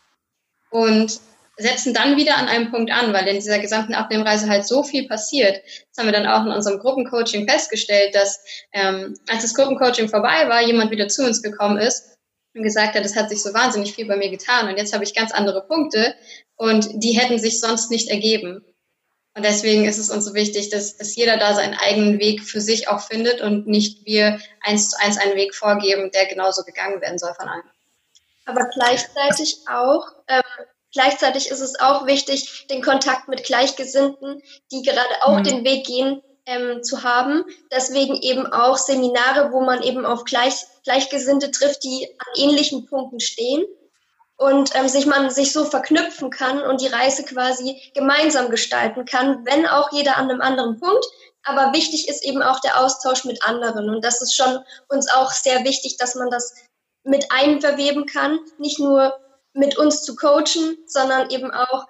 [0.71, 1.21] und
[1.57, 5.07] setzen dann wieder an einem Punkt an, weil in dieser gesamten Abnehmreise halt so viel
[5.07, 5.61] passiert.
[5.91, 10.49] Das haben wir dann auch in unserem Gruppencoaching festgestellt, dass ähm, als das Gruppencoaching vorbei
[10.49, 12.17] war, jemand wieder zu uns gekommen ist
[12.55, 15.05] und gesagt hat, das hat sich so wahnsinnig viel bei mir getan und jetzt habe
[15.05, 16.15] ich ganz andere Punkte
[16.57, 18.65] und die hätten sich sonst nicht ergeben.
[19.35, 22.61] Und deswegen ist es uns so wichtig, dass, dass jeder da seinen eigenen Weg für
[22.61, 27.01] sich auch findet und nicht wir eins zu eins einen Weg vorgeben, der genauso gegangen
[27.01, 27.63] werden soll von allen
[28.45, 30.43] aber gleichzeitig auch, ähm,
[30.93, 35.45] gleichzeitig ist es auch wichtig, den Kontakt mit Gleichgesinnten, die gerade auch mhm.
[35.45, 37.45] den Weg gehen, ähm, zu haben.
[37.71, 43.21] Deswegen eben auch Seminare, wo man eben auf Gleich, Gleichgesinnte trifft, die an ähnlichen Punkten
[43.21, 43.65] stehen
[44.37, 49.45] und ähm, sich man sich so verknüpfen kann und die Reise quasi gemeinsam gestalten kann,
[49.47, 51.05] wenn auch jeder an einem anderen Punkt.
[51.45, 55.31] Aber wichtig ist eben auch der Austausch mit anderen und das ist schon uns auch
[55.31, 56.55] sehr wichtig, dass man das
[57.05, 59.13] mit einverweben kann, nicht nur
[59.55, 61.87] mit uns zu coachen, sondern eben auch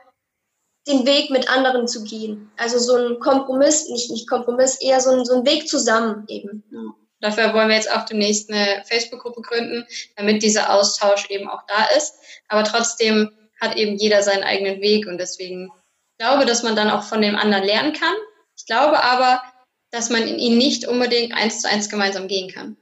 [0.87, 2.51] den Weg mit anderen zu gehen.
[2.57, 6.65] Also so ein Kompromiss, nicht, nicht Kompromiss, eher so ein, so ein Weg zusammen eben.
[7.21, 11.85] Dafür wollen wir jetzt auch demnächst eine Facebook-Gruppe gründen, damit dieser Austausch eben auch da
[11.97, 12.15] ist.
[12.49, 15.71] Aber trotzdem hat eben jeder seinen eigenen Weg und deswegen
[16.19, 18.15] glaube, dass man dann auch von dem anderen lernen kann.
[18.57, 19.43] Ich glaube aber,
[19.91, 22.77] dass man in ihn nicht unbedingt eins zu eins gemeinsam gehen kann.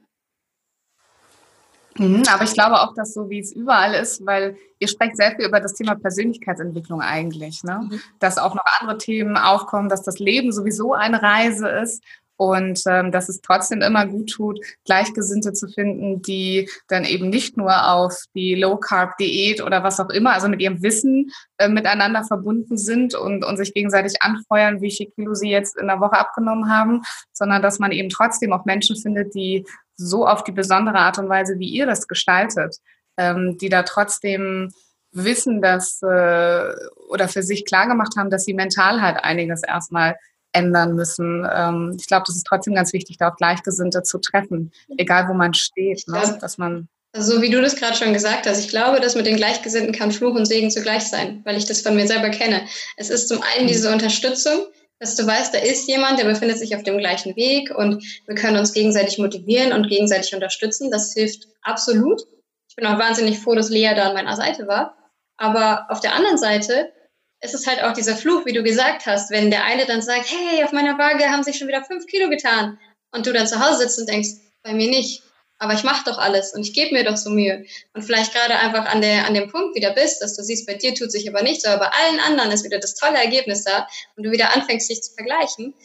[1.97, 5.35] Mhm, aber ich glaube auch, dass so wie es überall ist, weil ihr sprecht sehr
[5.35, 7.81] viel über das Thema Persönlichkeitsentwicklung eigentlich, ne?
[7.83, 8.01] Mhm.
[8.19, 12.01] dass auch noch andere Themen aufkommen, dass das Leben sowieso eine Reise ist
[12.41, 17.55] und ähm, dass es trotzdem immer gut tut, Gleichgesinnte zu finden, die dann eben nicht
[17.55, 22.79] nur auf die Low-Carb-Diät oder was auch immer, also mit ihrem Wissen äh, miteinander verbunden
[22.79, 26.67] sind und, und sich gegenseitig anfeuern, wie viel Kilo sie jetzt in der Woche abgenommen
[26.67, 29.63] haben, sondern dass man eben trotzdem auch Menschen findet, die
[30.01, 32.77] so auf die besondere Art und Weise, wie ihr das gestaltet,
[33.17, 34.71] ähm, die da trotzdem
[35.11, 36.73] wissen, dass äh,
[37.09, 40.15] oder für sich klar gemacht haben, dass sie mental halt einiges erstmal
[40.53, 41.47] ändern müssen.
[41.51, 45.33] Ähm, ich glaube, das ist trotzdem ganz wichtig, da auch Gleichgesinnte zu treffen, egal wo
[45.33, 46.37] man steht, ne?
[46.39, 49.35] dass man also wie du das gerade schon gesagt hast, ich glaube, dass mit den
[49.35, 52.61] Gleichgesinnten kann Fluch und Segen zugleich sein, weil ich das von mir selber kenne.
[52.95, 54.65] Es ist zum einen diese Unterstützung,
[55.01, 58.35] dass du weißt, da ist jemand, der befindet sich auf dem gleichen Weg und wir
[58.35, 60.91] können uns gegenseitig motivieren und gegenseitig unterstützen.
[60.91, 62.21] Das hilft absolut.
[62.69, 64.95] Ich bin auch wahnsinnig froh, dass Lea da an meiner Seite war.
[65.37, 66.93] Aber auf der anderen Seite
[67.41, 70.27] es ist halt auch dieser Fluch, wie du gesagt hast, wenn der eine dann sagt,
[70.31, 72.77] hey, auf meiner Waage haben sich schon wieder fünf Kilo getan
[73.11, 74.29] und du dann zu Hause sitzt und denkst,
[74.63, 75.23] bei mir nicht,
[75.61, 78.55] aber ich mache doch alles und ich gebe mir doch so Mühe und vielleicht gerade
[78.55, 81.29] einfach an, der, an dem Punkt wieder bist, dass du siehst, bei dir tut sich
[81.29, 84.55] aber nichts, aber bei allen anderen ist wieder das tolle Ergebnis da und du wieder
[84.55, 85.75] anfängst, dich zu vergleichen,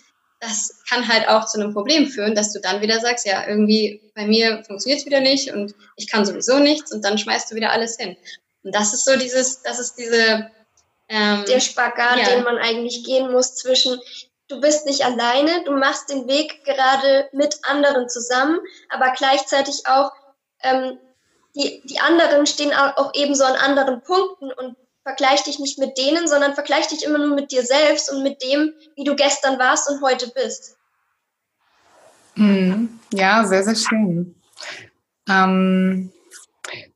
[0.41, 4.01] das kann halt auch zu einem Problem führen, dass du dann wieder sagst, ja, irgendwie
[4.15, 7.55] bei mir funktioniert es wieder nicht und ich kann sowieso nichts und dann schmeißt du
[7.55, 8.17] wieder alles hin.
[8.62, 10.51] Und das ist so dieses, das ist diese
[11.11, 12.35] ähm, der Spagat, ja.
[12.35, 14.01] den man eigentlich gehen muss zwischen,
[14.49, 20.13] du bist nicht alleine, du machst den Weg gerade mit anderen zusammen, aber gleichzeitig auch,
[20.63, 20.99] ähm,
[21.55, 26.29] die, die anderen stehen auch ebenso an anderen Punkten und vergleich dich nicht mit denen,
[26.29, 29.89] sondern vergleich dich immer nur mit dir selbst und mit dem, wie du gestern warst
[29.89, 30.77] und heute bist.
[32.35, 34.35] Hm, ja, sehr, sehr schön.
[35.29, 36.13] Ähm,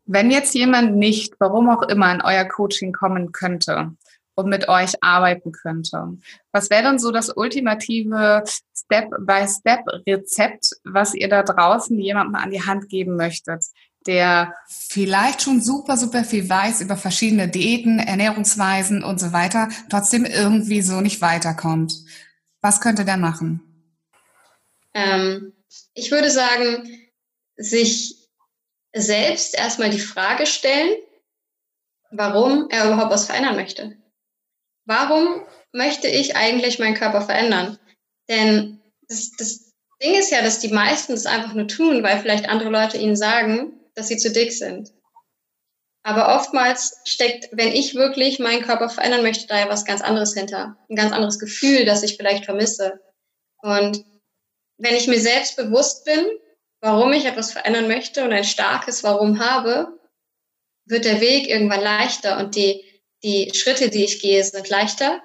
[0.05, 3.93] wenn jetzt jemand nicht, warum auch immer, in euer Coaching kommen könnte
[4.35, 6.17] und mit euch arbeiten könnte,
[6.53, 8.43] was wäre dann so das ultimative
[8.75, 13.65] Step-by-Step-Rezept, was ihr da draußen jemandem an die Hand geben möchtet,
[14.07, 20.25] der vielleicht schon super, super viel weiß über verschiedene Diäten, Ernährungsweisen und so weiter, trotzdem
[20.25, 21.95] irgendwie so nicht weiterkommt?
[22.63, 23.61] Was könnte der machen?
[24.95, 25.53] Ähm,
[25.95, 26.89] ich würde sagen,
[27.57, 28.29] sich
[28.93, 30.95] selbst erstmal die Frage stellen,
[32.11, 33.97] warum er überhaupt was verändern möchte.
[34.87, 37.79] Warum möchte ich eigentlich meinen Körper verändern?
[38.29, 42.49] Denn das, das Ding ist ja, dass die meisten das einfach nur tun, weil vielleicht
[42.49, 44.93] andere Leute ihnen sagen, dass sie zu dick sind.
[46.03, 50.33] Aber oftmals steckt, wenn ich wirklich meinen Körper verändern möchte, da ja was ganz anderes
[50.33, 50.77] hinter.
[50.89, 53.01] Ein ganz anderes Gefühl, das ich vielleicht vermisse.
[53.59, 54.05] Und
[54.79, 56.25] wenn ich mir selbst bewusst bin,
[56.81, 59.99] warum ich etwas verändern möchte und ein starkes Warum habe,
[60.87, 62.83] wird der Weg irgendwann leichter und die,
[63.23, 65.23] die Schritte, die ich gehe, sind leichter,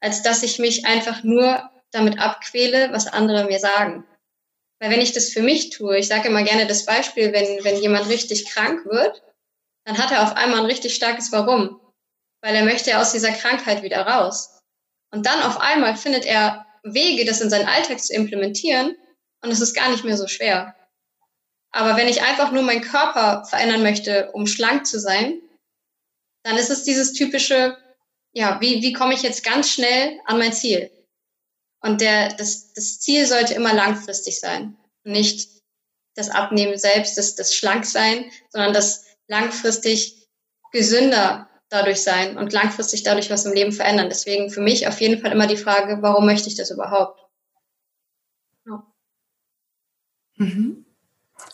[0.00, 4.04] als dass ich mich einfach nur damit abquäle, was andere mir sagen.
[4.78, 7.80] Weil wenn ich das für mich tue, ich sage immer gerne das Beispiel, wenn, wenn
[7.80, 9.22] jemand richtig krank wird,
[9.84, 11.80] dann hat er auf einmal ein richtig starkes Warum,
[12.42, 14.60] weil er möchte aus dieser Krankheit wieder raus.
[15.12, 18.96] Und dann auf einmal findet er Wege, das in seinen Alltag zu implementieren
[19.42, 20.74] und es ist gar nicht mehr so schwer.
[21.72, 25.40] Aber wenn ich einfach nur meinen Körper verändern möchte, um schlank zu sein,
[26.46, 27.76] dann ist es dieses typische,
[28.32, 30.92] ja, wie, wie komme ich jetzt ganz schnell an mein Ziel?
[31.80, 34.76] Und der, das, das Ziel sollte immer langfristig sein.
[35.02, 35.48] Nicht
[36.14, 40.28] das Abnehmen selbst, das, das Schlanksein, sondern das langfristig
[40.70, 44.08] gesünder dadurch sein und langfristig dadurch was im Leben verändern.
[44.08, 47.26] Deswegen für mich auf jeden Fall immer die Frage, warum möchte ich das überhaupt?
[48.66, 48.86] Ja.
[50.36, 50.86] Mhm.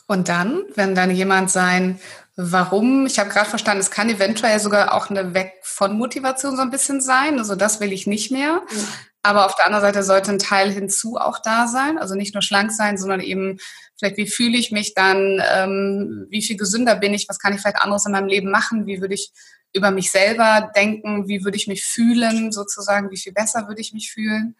[0.07, 1.99] Und dann, wenn dann jemand sein
[2.37, 6.63] Warum, ich habe gerade verstanden, es kann eventuell sogar auch eine Weg von Motivation so
[6.63, 7.39] ein bisschen sein.
[7.39, 8.63] Also das will ich nicht mehr.
[8.71, 8.89] Mhm.
[9.23, 11.99] Aber auf der anderen Seite sollte ein Teil hinzu auch da sein.
[11.99, 13.59] Also nicht nur schlank sein, sondern eben
[13.97, 17.61] vielleicht, wie fühle ich mich dann, ähm, wie viel gesünder bin ich, was kann ich
[17.61, 19.31] vielleicht anderes in meinem Leben machen, wie würde ich
[19.75, 23.93] über mich selber denken, wie würde ich mich fühlen, sozusagen, wie viel besser würde ich
[23.93, 24.57] mich fühlen.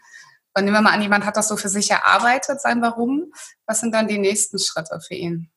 [0.55, 3.33] Und nehmen wir mal an, jemand hat das so für sich erarbeitet, sein Warum.
[3.67, 5.52] Was sind dann die nächsten Schritte für ihn?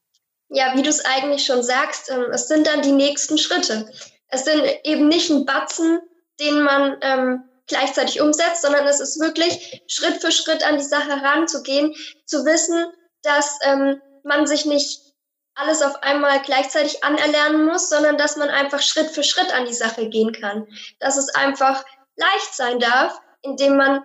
[0.49, 3.91] Ja, wie du es eigentlich schon sagst, ähm, es sind dann die nächsten Schritte.
[4.27, 5.99] Es sind eben nicht ein Batzen,
[6.39, 11.19] den man ähm, gleichzeitig umsetzt, sondern es ist wirklich Schritt für Schritt an die Sache
[11.21, 12.85] heranzugehen, zu wissen,
[13.23, 15.01] dass ähm, man sich nicht
[15.55, 19.73] alles auf einmal gleichzeitig anerlernen muss, sondern dass man einfach Schritt für Schritt an die
[19.73, 20.67] Sache gehen kann.
[20.99, 21.83] Dass es einfach
[22.17, 24.03] leicht sein darf, indem man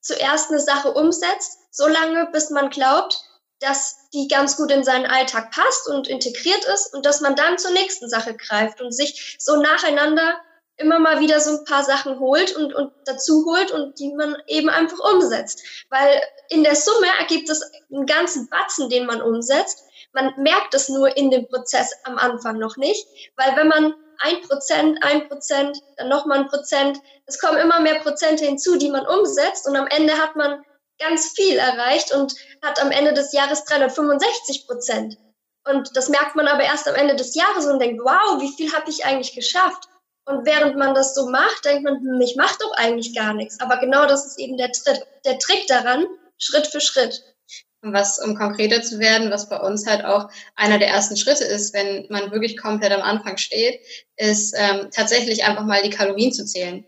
[0.00, 3.18] zuerst eine Sache umsetzt, so lange, bis man glaubt,
[3.60, 7.58] dass die ganz gut in seinen Alltag passt und integriert ist und dass man dann
[7.58, 10.36] zur nächsten Sache greift und sich so nacheinander
[10.78, 14.36] immer mal wieder so ein paar Sachen holt und, und dazu holt und die man
[14.46, 15.62] eben einfach umsetzt.
[15.88, 19.84] Weil in der Summe ergibt es einen ganzen Batzen, den man umsetzt.
[20.12, 24.40] Man merkt es nur in dem Prozess am Anfang noch nicht, weil wenn man ein
[24.42, 29.06] Prozent, ein Prozent, dann nochmal ein Prozent, es kommen immer mehr Prozente hinzu, die man
[29.06, 30.64] umsetzt und am Ende hat man
[30.98, 35.18] ganz viel erreicht und hat am Ende des Jahres 365 Prozent.
[35.68, 38.72] Und das merkt man aber erst am Ende des Jahres und denkt, wow, wie viel
[38.72, 39.88] habe ich eigentlich geschafft?
[40.24, 43.60] Und während man das so macht, denkt man, hm, ich mache doch eigentlich gar nichts.
[43.60, 46.06] Aber genau das ist eben der, Tritt, der Trick daran,
[46.38, 47.22] Schritt für Schritt.
[47.82, 51.72] Was, um konkreter zu werden, was bei uns halt auch einer der ersten Schritte ist,
[51.74, 53.80] wenn man wirklich komplett am Anfang steht,
[54.16, 56.84] ist ähm, tatsächlich einfach mal die Kalorien zu zählen.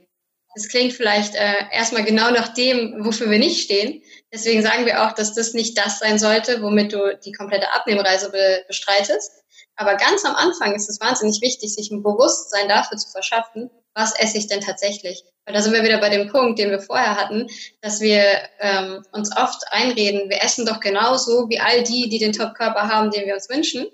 [0.58, 4.02] Das klingt vielleicht äh, erstmal genau nach dem, wofür wir nicht stehen.
[4.32, 8.32] Deswegen sagen wir auch, dass das nicht das sein sollte, womit du die komplette Abnehmreise
[8.32, 9.44] be bestreitest.
[9.76, 14.18] Aber ganz am Anfang ist es wahnsinnig wichtig, sich ein Bewusstsein dafür zu verschaffen, was
[14.18, 15.22] esse ich denn tatsächlich.
[15.46, 17.46] Weil da sind wir wieder bei dem Punkt, den wir vorher hatten,
[17.80, 18.24] dass wir
[18.58, 23.12] ähm, uns oft einreden, wir essen doch genauso wie all die, die den Top-Körper haben,
[23.12, 23.86] den wir uns wünschen.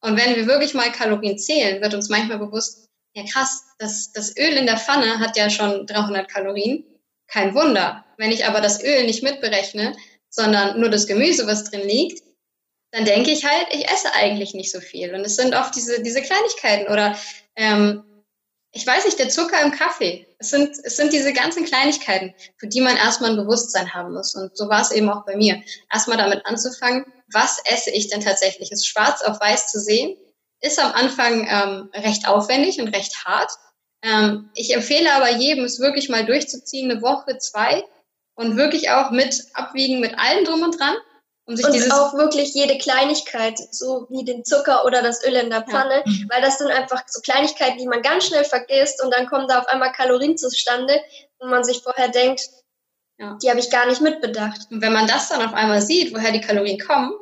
[0.00, 4.36] Und wenn wir wirklich mal Kalorien zählen, wird uns manchmal bewusst, ja krass, das, das
[4.36, 6.84] Öl in der Pfanne hat ja schon 300 Kalorien.
[7.26, 8.04] Kein Wunder.
[8.16, 9.96] Wenn ich aber das Öl nicht mitberechne,
[10.28, 12.22] sondern nur das Gemüse, was drin liegt,
[12.92, 15.14] dann denke ich halt, ich esse eigentlich nicht so viel.
[15.14, 17.16] Und es sind oft diese, diese Kleinigkeiten oder
[17.56, 18.04] ähm,
[18.72, 20.26] ich weiß nicht, der Zucker im Kaffee.
[20.38, 24.34] Es sind, es sind diese ganzen Kleinigkeiten, für die man erstmal ein Bewusstsein haben muss.
[24.34, 25.60] Und so war es eben auch bei mir.
[25.92, 28.70] Erstmal damit anzufangen, was esse ich denn tatsächlich?
[28.70, 30.16] Es schwarz auf weiß zu sehen,
[30.60, 33.50] ist am Anfang ähm, recht aufwendig und recht hart.
[34.02, 37.84] Ähm, ich empfehle aber jedem, es wirklich mal durchzuziehen, eine Woche, zwei
[38.34, 40.96] und wirklich auch mit abwiegen, mit allem drum und dran.
[41.46, 45.34] Um sich und dieses auch wirklich jede Kleinigkeit, so wie den Zucker oder das Öl
[45.34, 46.12] in der Pfanne, ja.
[46.28, 49.58] weil das sind einfach so Kleinigkeiten, die man ganz schnell vergisst und dann kommen da
[49.58, 51.00] auf einmal Kalorien zustande,
[51.40, 52.48] wo man sich vorher denkt,
[53.18, 53.36] ja.
[53.42, 54.68] die habe ich gar nicht mitbedacht.
[54.70, 57.12] Und wenn man das dann auf einmal sieht, woher die Kalorien kommen,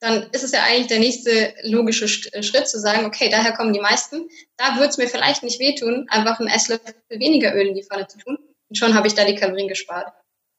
[0.00, 3.72] dann ist es ja eigentlich der nächste logische äh, Schritt zu sagen, okay, daher kommen
[3.72, 4.28] die meisten.
[4.56, 8.06] Da würde es mir vielleicht nicht wehtun, einfach einen Esslöffel weniger Öl in die Pfanne
[8.06, 8.38] zu tun.
[8.68, 10.12] Und schon habe ich da die Kalorien gespart.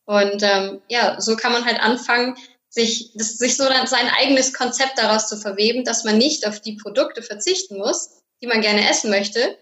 [0.06, 2.36] Und ähm, ja, so kann man halt anfangen,
[2.70, 6.76] sich, das, sich so sein eigenes Konzept daraus zu verweben, dass man nicht auf die
[6.76, 9.58] Produkte verzichten muss, die man gerne essen möchte,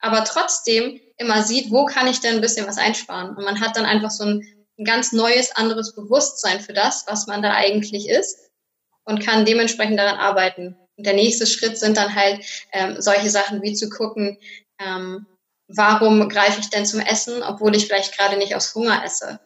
[0.00, 3.36] aber trotzdem immer sieht, wo kann ich denn ein bisschen was einsparen.
[3.36, 4.46] Und man hat dann einfach so ein,
[4.78, 8.51] ein ganz neues, anderes Bewusstsein für das, was man da eigentlich ist
[9.04, 10.76] und kann dementsprechend daran arbeiten.
[10.96, 14.38] Und der nächste Schritt sind dann halt ähm, solche Sachen wie zu gucken,
[14.78, 15.26] ähm,
[15.68, 19.40] warum greife ich denn zum Essen, obwohl ich vielleicht gerade nicht aus Hunger esse.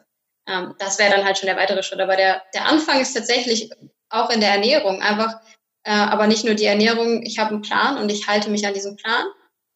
[0.48, 2.00] Ähm, das wäre dann halt schon der weitere Schritt.
[2.00, 3.70] Aber der, der Anfang ist tatsächlich
[4.08, 5.02] auch in der Ernährung.
[5.02, 5.40] Einfach,
[5.84, 8.74] äh, aber nicht nur die Ernährung, ich habe einen Plan und ich halte mich an
[8.74, 9.24] diesem Plan,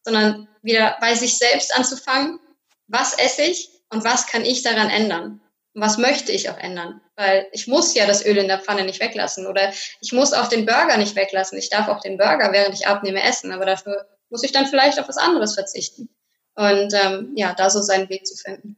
[0.03, 2.39] sondern wieder bei sich selbst anzufangen,
[2.87, 5.40] was esse ich und was kann ich daran ändern
[5.73, 7.01] was möchte ich auch ändern?
[7.15, 10.47] Weil ich muss ja das Öl in der Pfanne nicht weglassen oder ich muss auch
[10.47, 11.57] den Burger nicht weglassen.
[11.57, 14.99] Ich darf auch den Burger, während ich abnehme, essen, aber dafür muss ich dann vielleicht
[14.99, 16.09] auf was anderes verzichten.
[16.55, 18.77] Und ähm, ja, da so seinen Weg zu finden.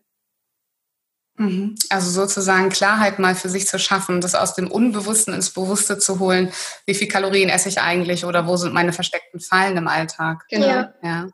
[1.36, 1.76] Mhm.
[1.90, 6.20] Also sozusagen Klarheit mal für sich zu schaffen, das aus dem Unbewussten ins Bewusste zu
[6.20, 6.52] holen.
[6.86, 10.46] Wie viel Kalorien esse ich eigentlich oder wo sind meine versteckten Fallen im Alltag?
[10.50, 10.68] Genau.
[11.02, 11.30] Ja.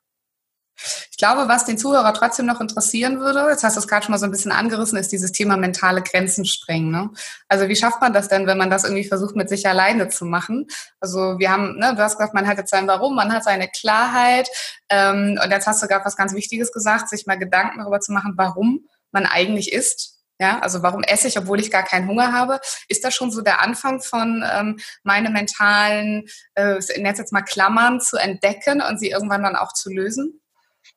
[1.11, 4.11] Ich glaube, was den Zuhörer trotzdem noch interessieren würde, jetzt hast du es gerade schon
[4.11, 6.91] mal so ein bisschen angerissen, ist dieses Thema mentale Grenzen sprengen.
[6.91, 7.09] Ne?
[7.47, 10.25] Also wie schafft man das denn, wenn man das irgendwie versucht, mit sich alleine zu
[10.25, 10.67] machen?
[10.99, 13.67] Also wir haben, ne, du hast gesagt, man hat jetzt sein Warum, man hat seine
[13.67, 14.49] Klarheit.
[14.89, 18.11] Ähm, und jetzt hast du gerade was ganz Wichtiges gesagt, sich mal Gedanken darüber zu
[18.11, 20.19] machen, warum man eigentlich isst.
[20.41, 22.61] Ja, also warum esse ich, obwohl ich gar keinen Hunger habe?
[22.87, 28.15] Ist das schon so der Anfang von ähm, meine mentalen, äh, jetzt mal Klammern zu
[28.15, 30.39] entdecken und sie irgendwann dann auch zu lösen?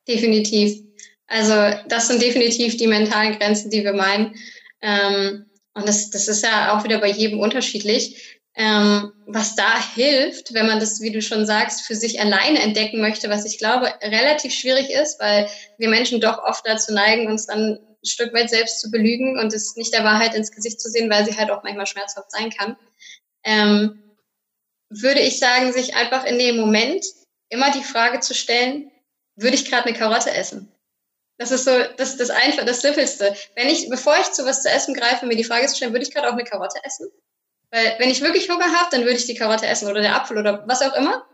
[0.07, 0.83] Definitiv.
[1.27, 4.35] Also das sind definitiv die mentalen Grenzen, die wir meinen.
[4.81, 8.39] Ähm, und das, das ist ja auch wieder bei jedem unterschiedlich.
[8.55, 13.01] Ähm, was da hilft, wenn man das, wie du schon sagst, für sich alleine entdecken
[13.01, 15.49] möchte, was ich glaube relativ schwierig ist, weil
[15.79, 19.53] wir Menschen doch oft dazu neigen, uns dann ein Stück weit selbst zu belügen und
[19.53, 22.51] es nicht der Wahrheit ins Gesicht zu sehen, weil sie halt auch manchmal schmerzhaft sein
[22.51, 22.77] kann.
[23.43, 24.03] Ähm,
[24.89, 27.03] würde ich sagen, sich einfach in dem Moment
[27.49, 28.91] immer die Frage zu stellen,
[29.35, 30.71] würde ich gerade eine Karotte essen?
[31.37, 33.35] Das ist so das, das einfach, das Simpelste.
[33.55, 36.05] Wenn ich, bevor ich zu was zu essen greife, mir die Frage zu stellen, würde
[36.05, 37.09] ich gerade auch eine Karotte essen?
[37.71, 40.37] Weil wenn ich wirklich Hunger habe, dann würde ich die Karotte essen oder der Apfel
[40.37, 41.25] oder was auch immer.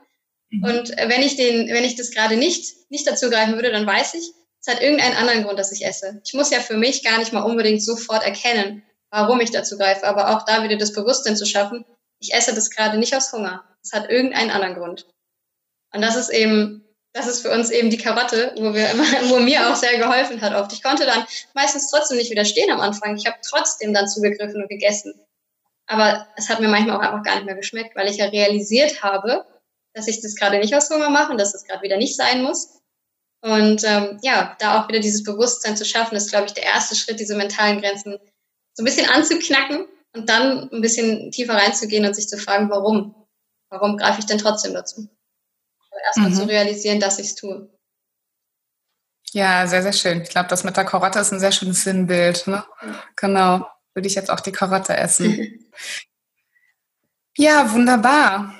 [0.49, 0.63] Mhm.
[0.63, 4.13] Und wenn ich den, wenn ich das gerade nicht, nicht dazu greifen würde, dann weiß
[4.13, 4.31] ich,
[4.61, 6.21] es Es hat irgendeinen anderen Grund, dass ich esse.
[6.25, 10.05] Ich muss ja für mich gar nicht mal unbedingt sofort erkennen, warum ich dazu greife,
[10.05, 11.85] aber auch da wieder das Bewusstsein zu schaffen,
[12.19, 13.63] ich esse das gerade nicht aus Hunger.
[13.81, 15.07] Es hat irgendeinen anderen Grund.
[15.93, 19.39] Und das ist eben, das ist für uns eben die Karotte, wo wir immer, wo
[19.39, 20.73] mir auch sehr geholfen hat oft.
[20.73, 23.15] Ich konnte dann meistens trotzdem nicht widerstehen am Anfang.
[23.15, 25.13] Ich habe trotzdem dann zugegriffen und gegessen.
[25.87, 29.01] Aber es hat mir manchmal auch einfach gar nicht mehr geschmeckt, weil ich ja realisiert
[29.01, 29.45] habe,
[29.93, 32.43] dass ich das gerade nicht aus Hunger mache und dass das gerade wieder nicht sein
[32.43, 32.79] muss.
[33.41, 36.95] Und ähm, ja, da auch wieder dieses Bewusstsein zu schaffen, ist, glaube ich, der erste
[36.95, 38.19] Schritt, diese mentalen Grenzen
[38.75, 43.15] so ein bisschen anzuknacken und dann ein bisschen tiefer reinzugehen und sich zu fragen, warum?
[43.71, 45.09] Warum greife ich denn trotzdem dazu?
[46.05, 46.35] Erstmal mhm.
[46.35, 47.69] zu realisieren, dass ich es tue.
[49.31, 50.21] Ja, sehr, sehr schön.
[50.21, 52.47] Ich glaube, das mit der Karotte ist ein sehr schönes Sinnbild.
[52.47, 52.63] Ne?
[53.15, 53.67] Genau.
[53.93, 55.69] Würde ich jetzt auch die Karotte essen.
[57.37, 58.58] ja, wunderbar.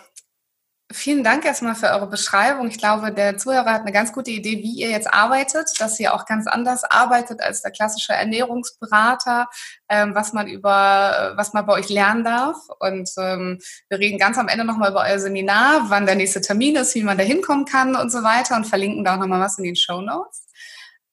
[0.92, 2.68] Vielen Dank erstmal für eure Beschreibung.
[2.68, 6.16] Ich glaube, der Zuhörer hat eine ganz gute Idee, wie ihr jetzt arbeitet, dass ihr
[6.16, 9.48] auch ganz anders arbeitet als der klassische Ernährungsberater,
[9.88, 12.58] ähm, was man über, was man bei euch lernen darf.
[12.80, 13.60] Und ähm,
[13.90, 17.04] wir reden ganz am Ende nochmal über euer Seminar, wann der nächste Termin ist, wie
[17.04, 19.76] man da hinkommen kann und so weiter und verlinken da auch nochmal was in den
[19.76, 20.48] Show Notes.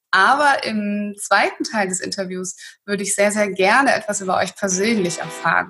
[0.09, 2.55] Aber im zweiten Teil des Interviews
[2.85, 5.67] würde ich sehr, sehr gerne etwas über euch persönlich erfahren.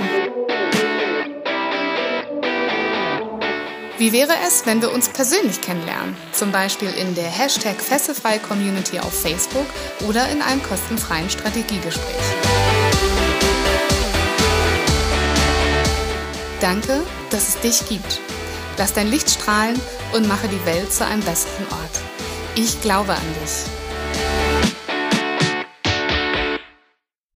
[3.99, 6.15] Wie wäre es, wenn wir uns persönlich kennenlernen?
[6.33, 9.65] Zum Beispiel in der Hashtag Fesselfrei Community auf Facebook
[10.07, 12.15] oder in einem kostenfreien Strategiegespräch.
[16.61, 18.21] Danke, dass es dich gibt.
[18.77, 19.81] Lass dein Licht strahlen
[20.13, 22.03] und mache die Welt zu einem besseren Ort.
[22.55, 23.76] Ich glaube an dich.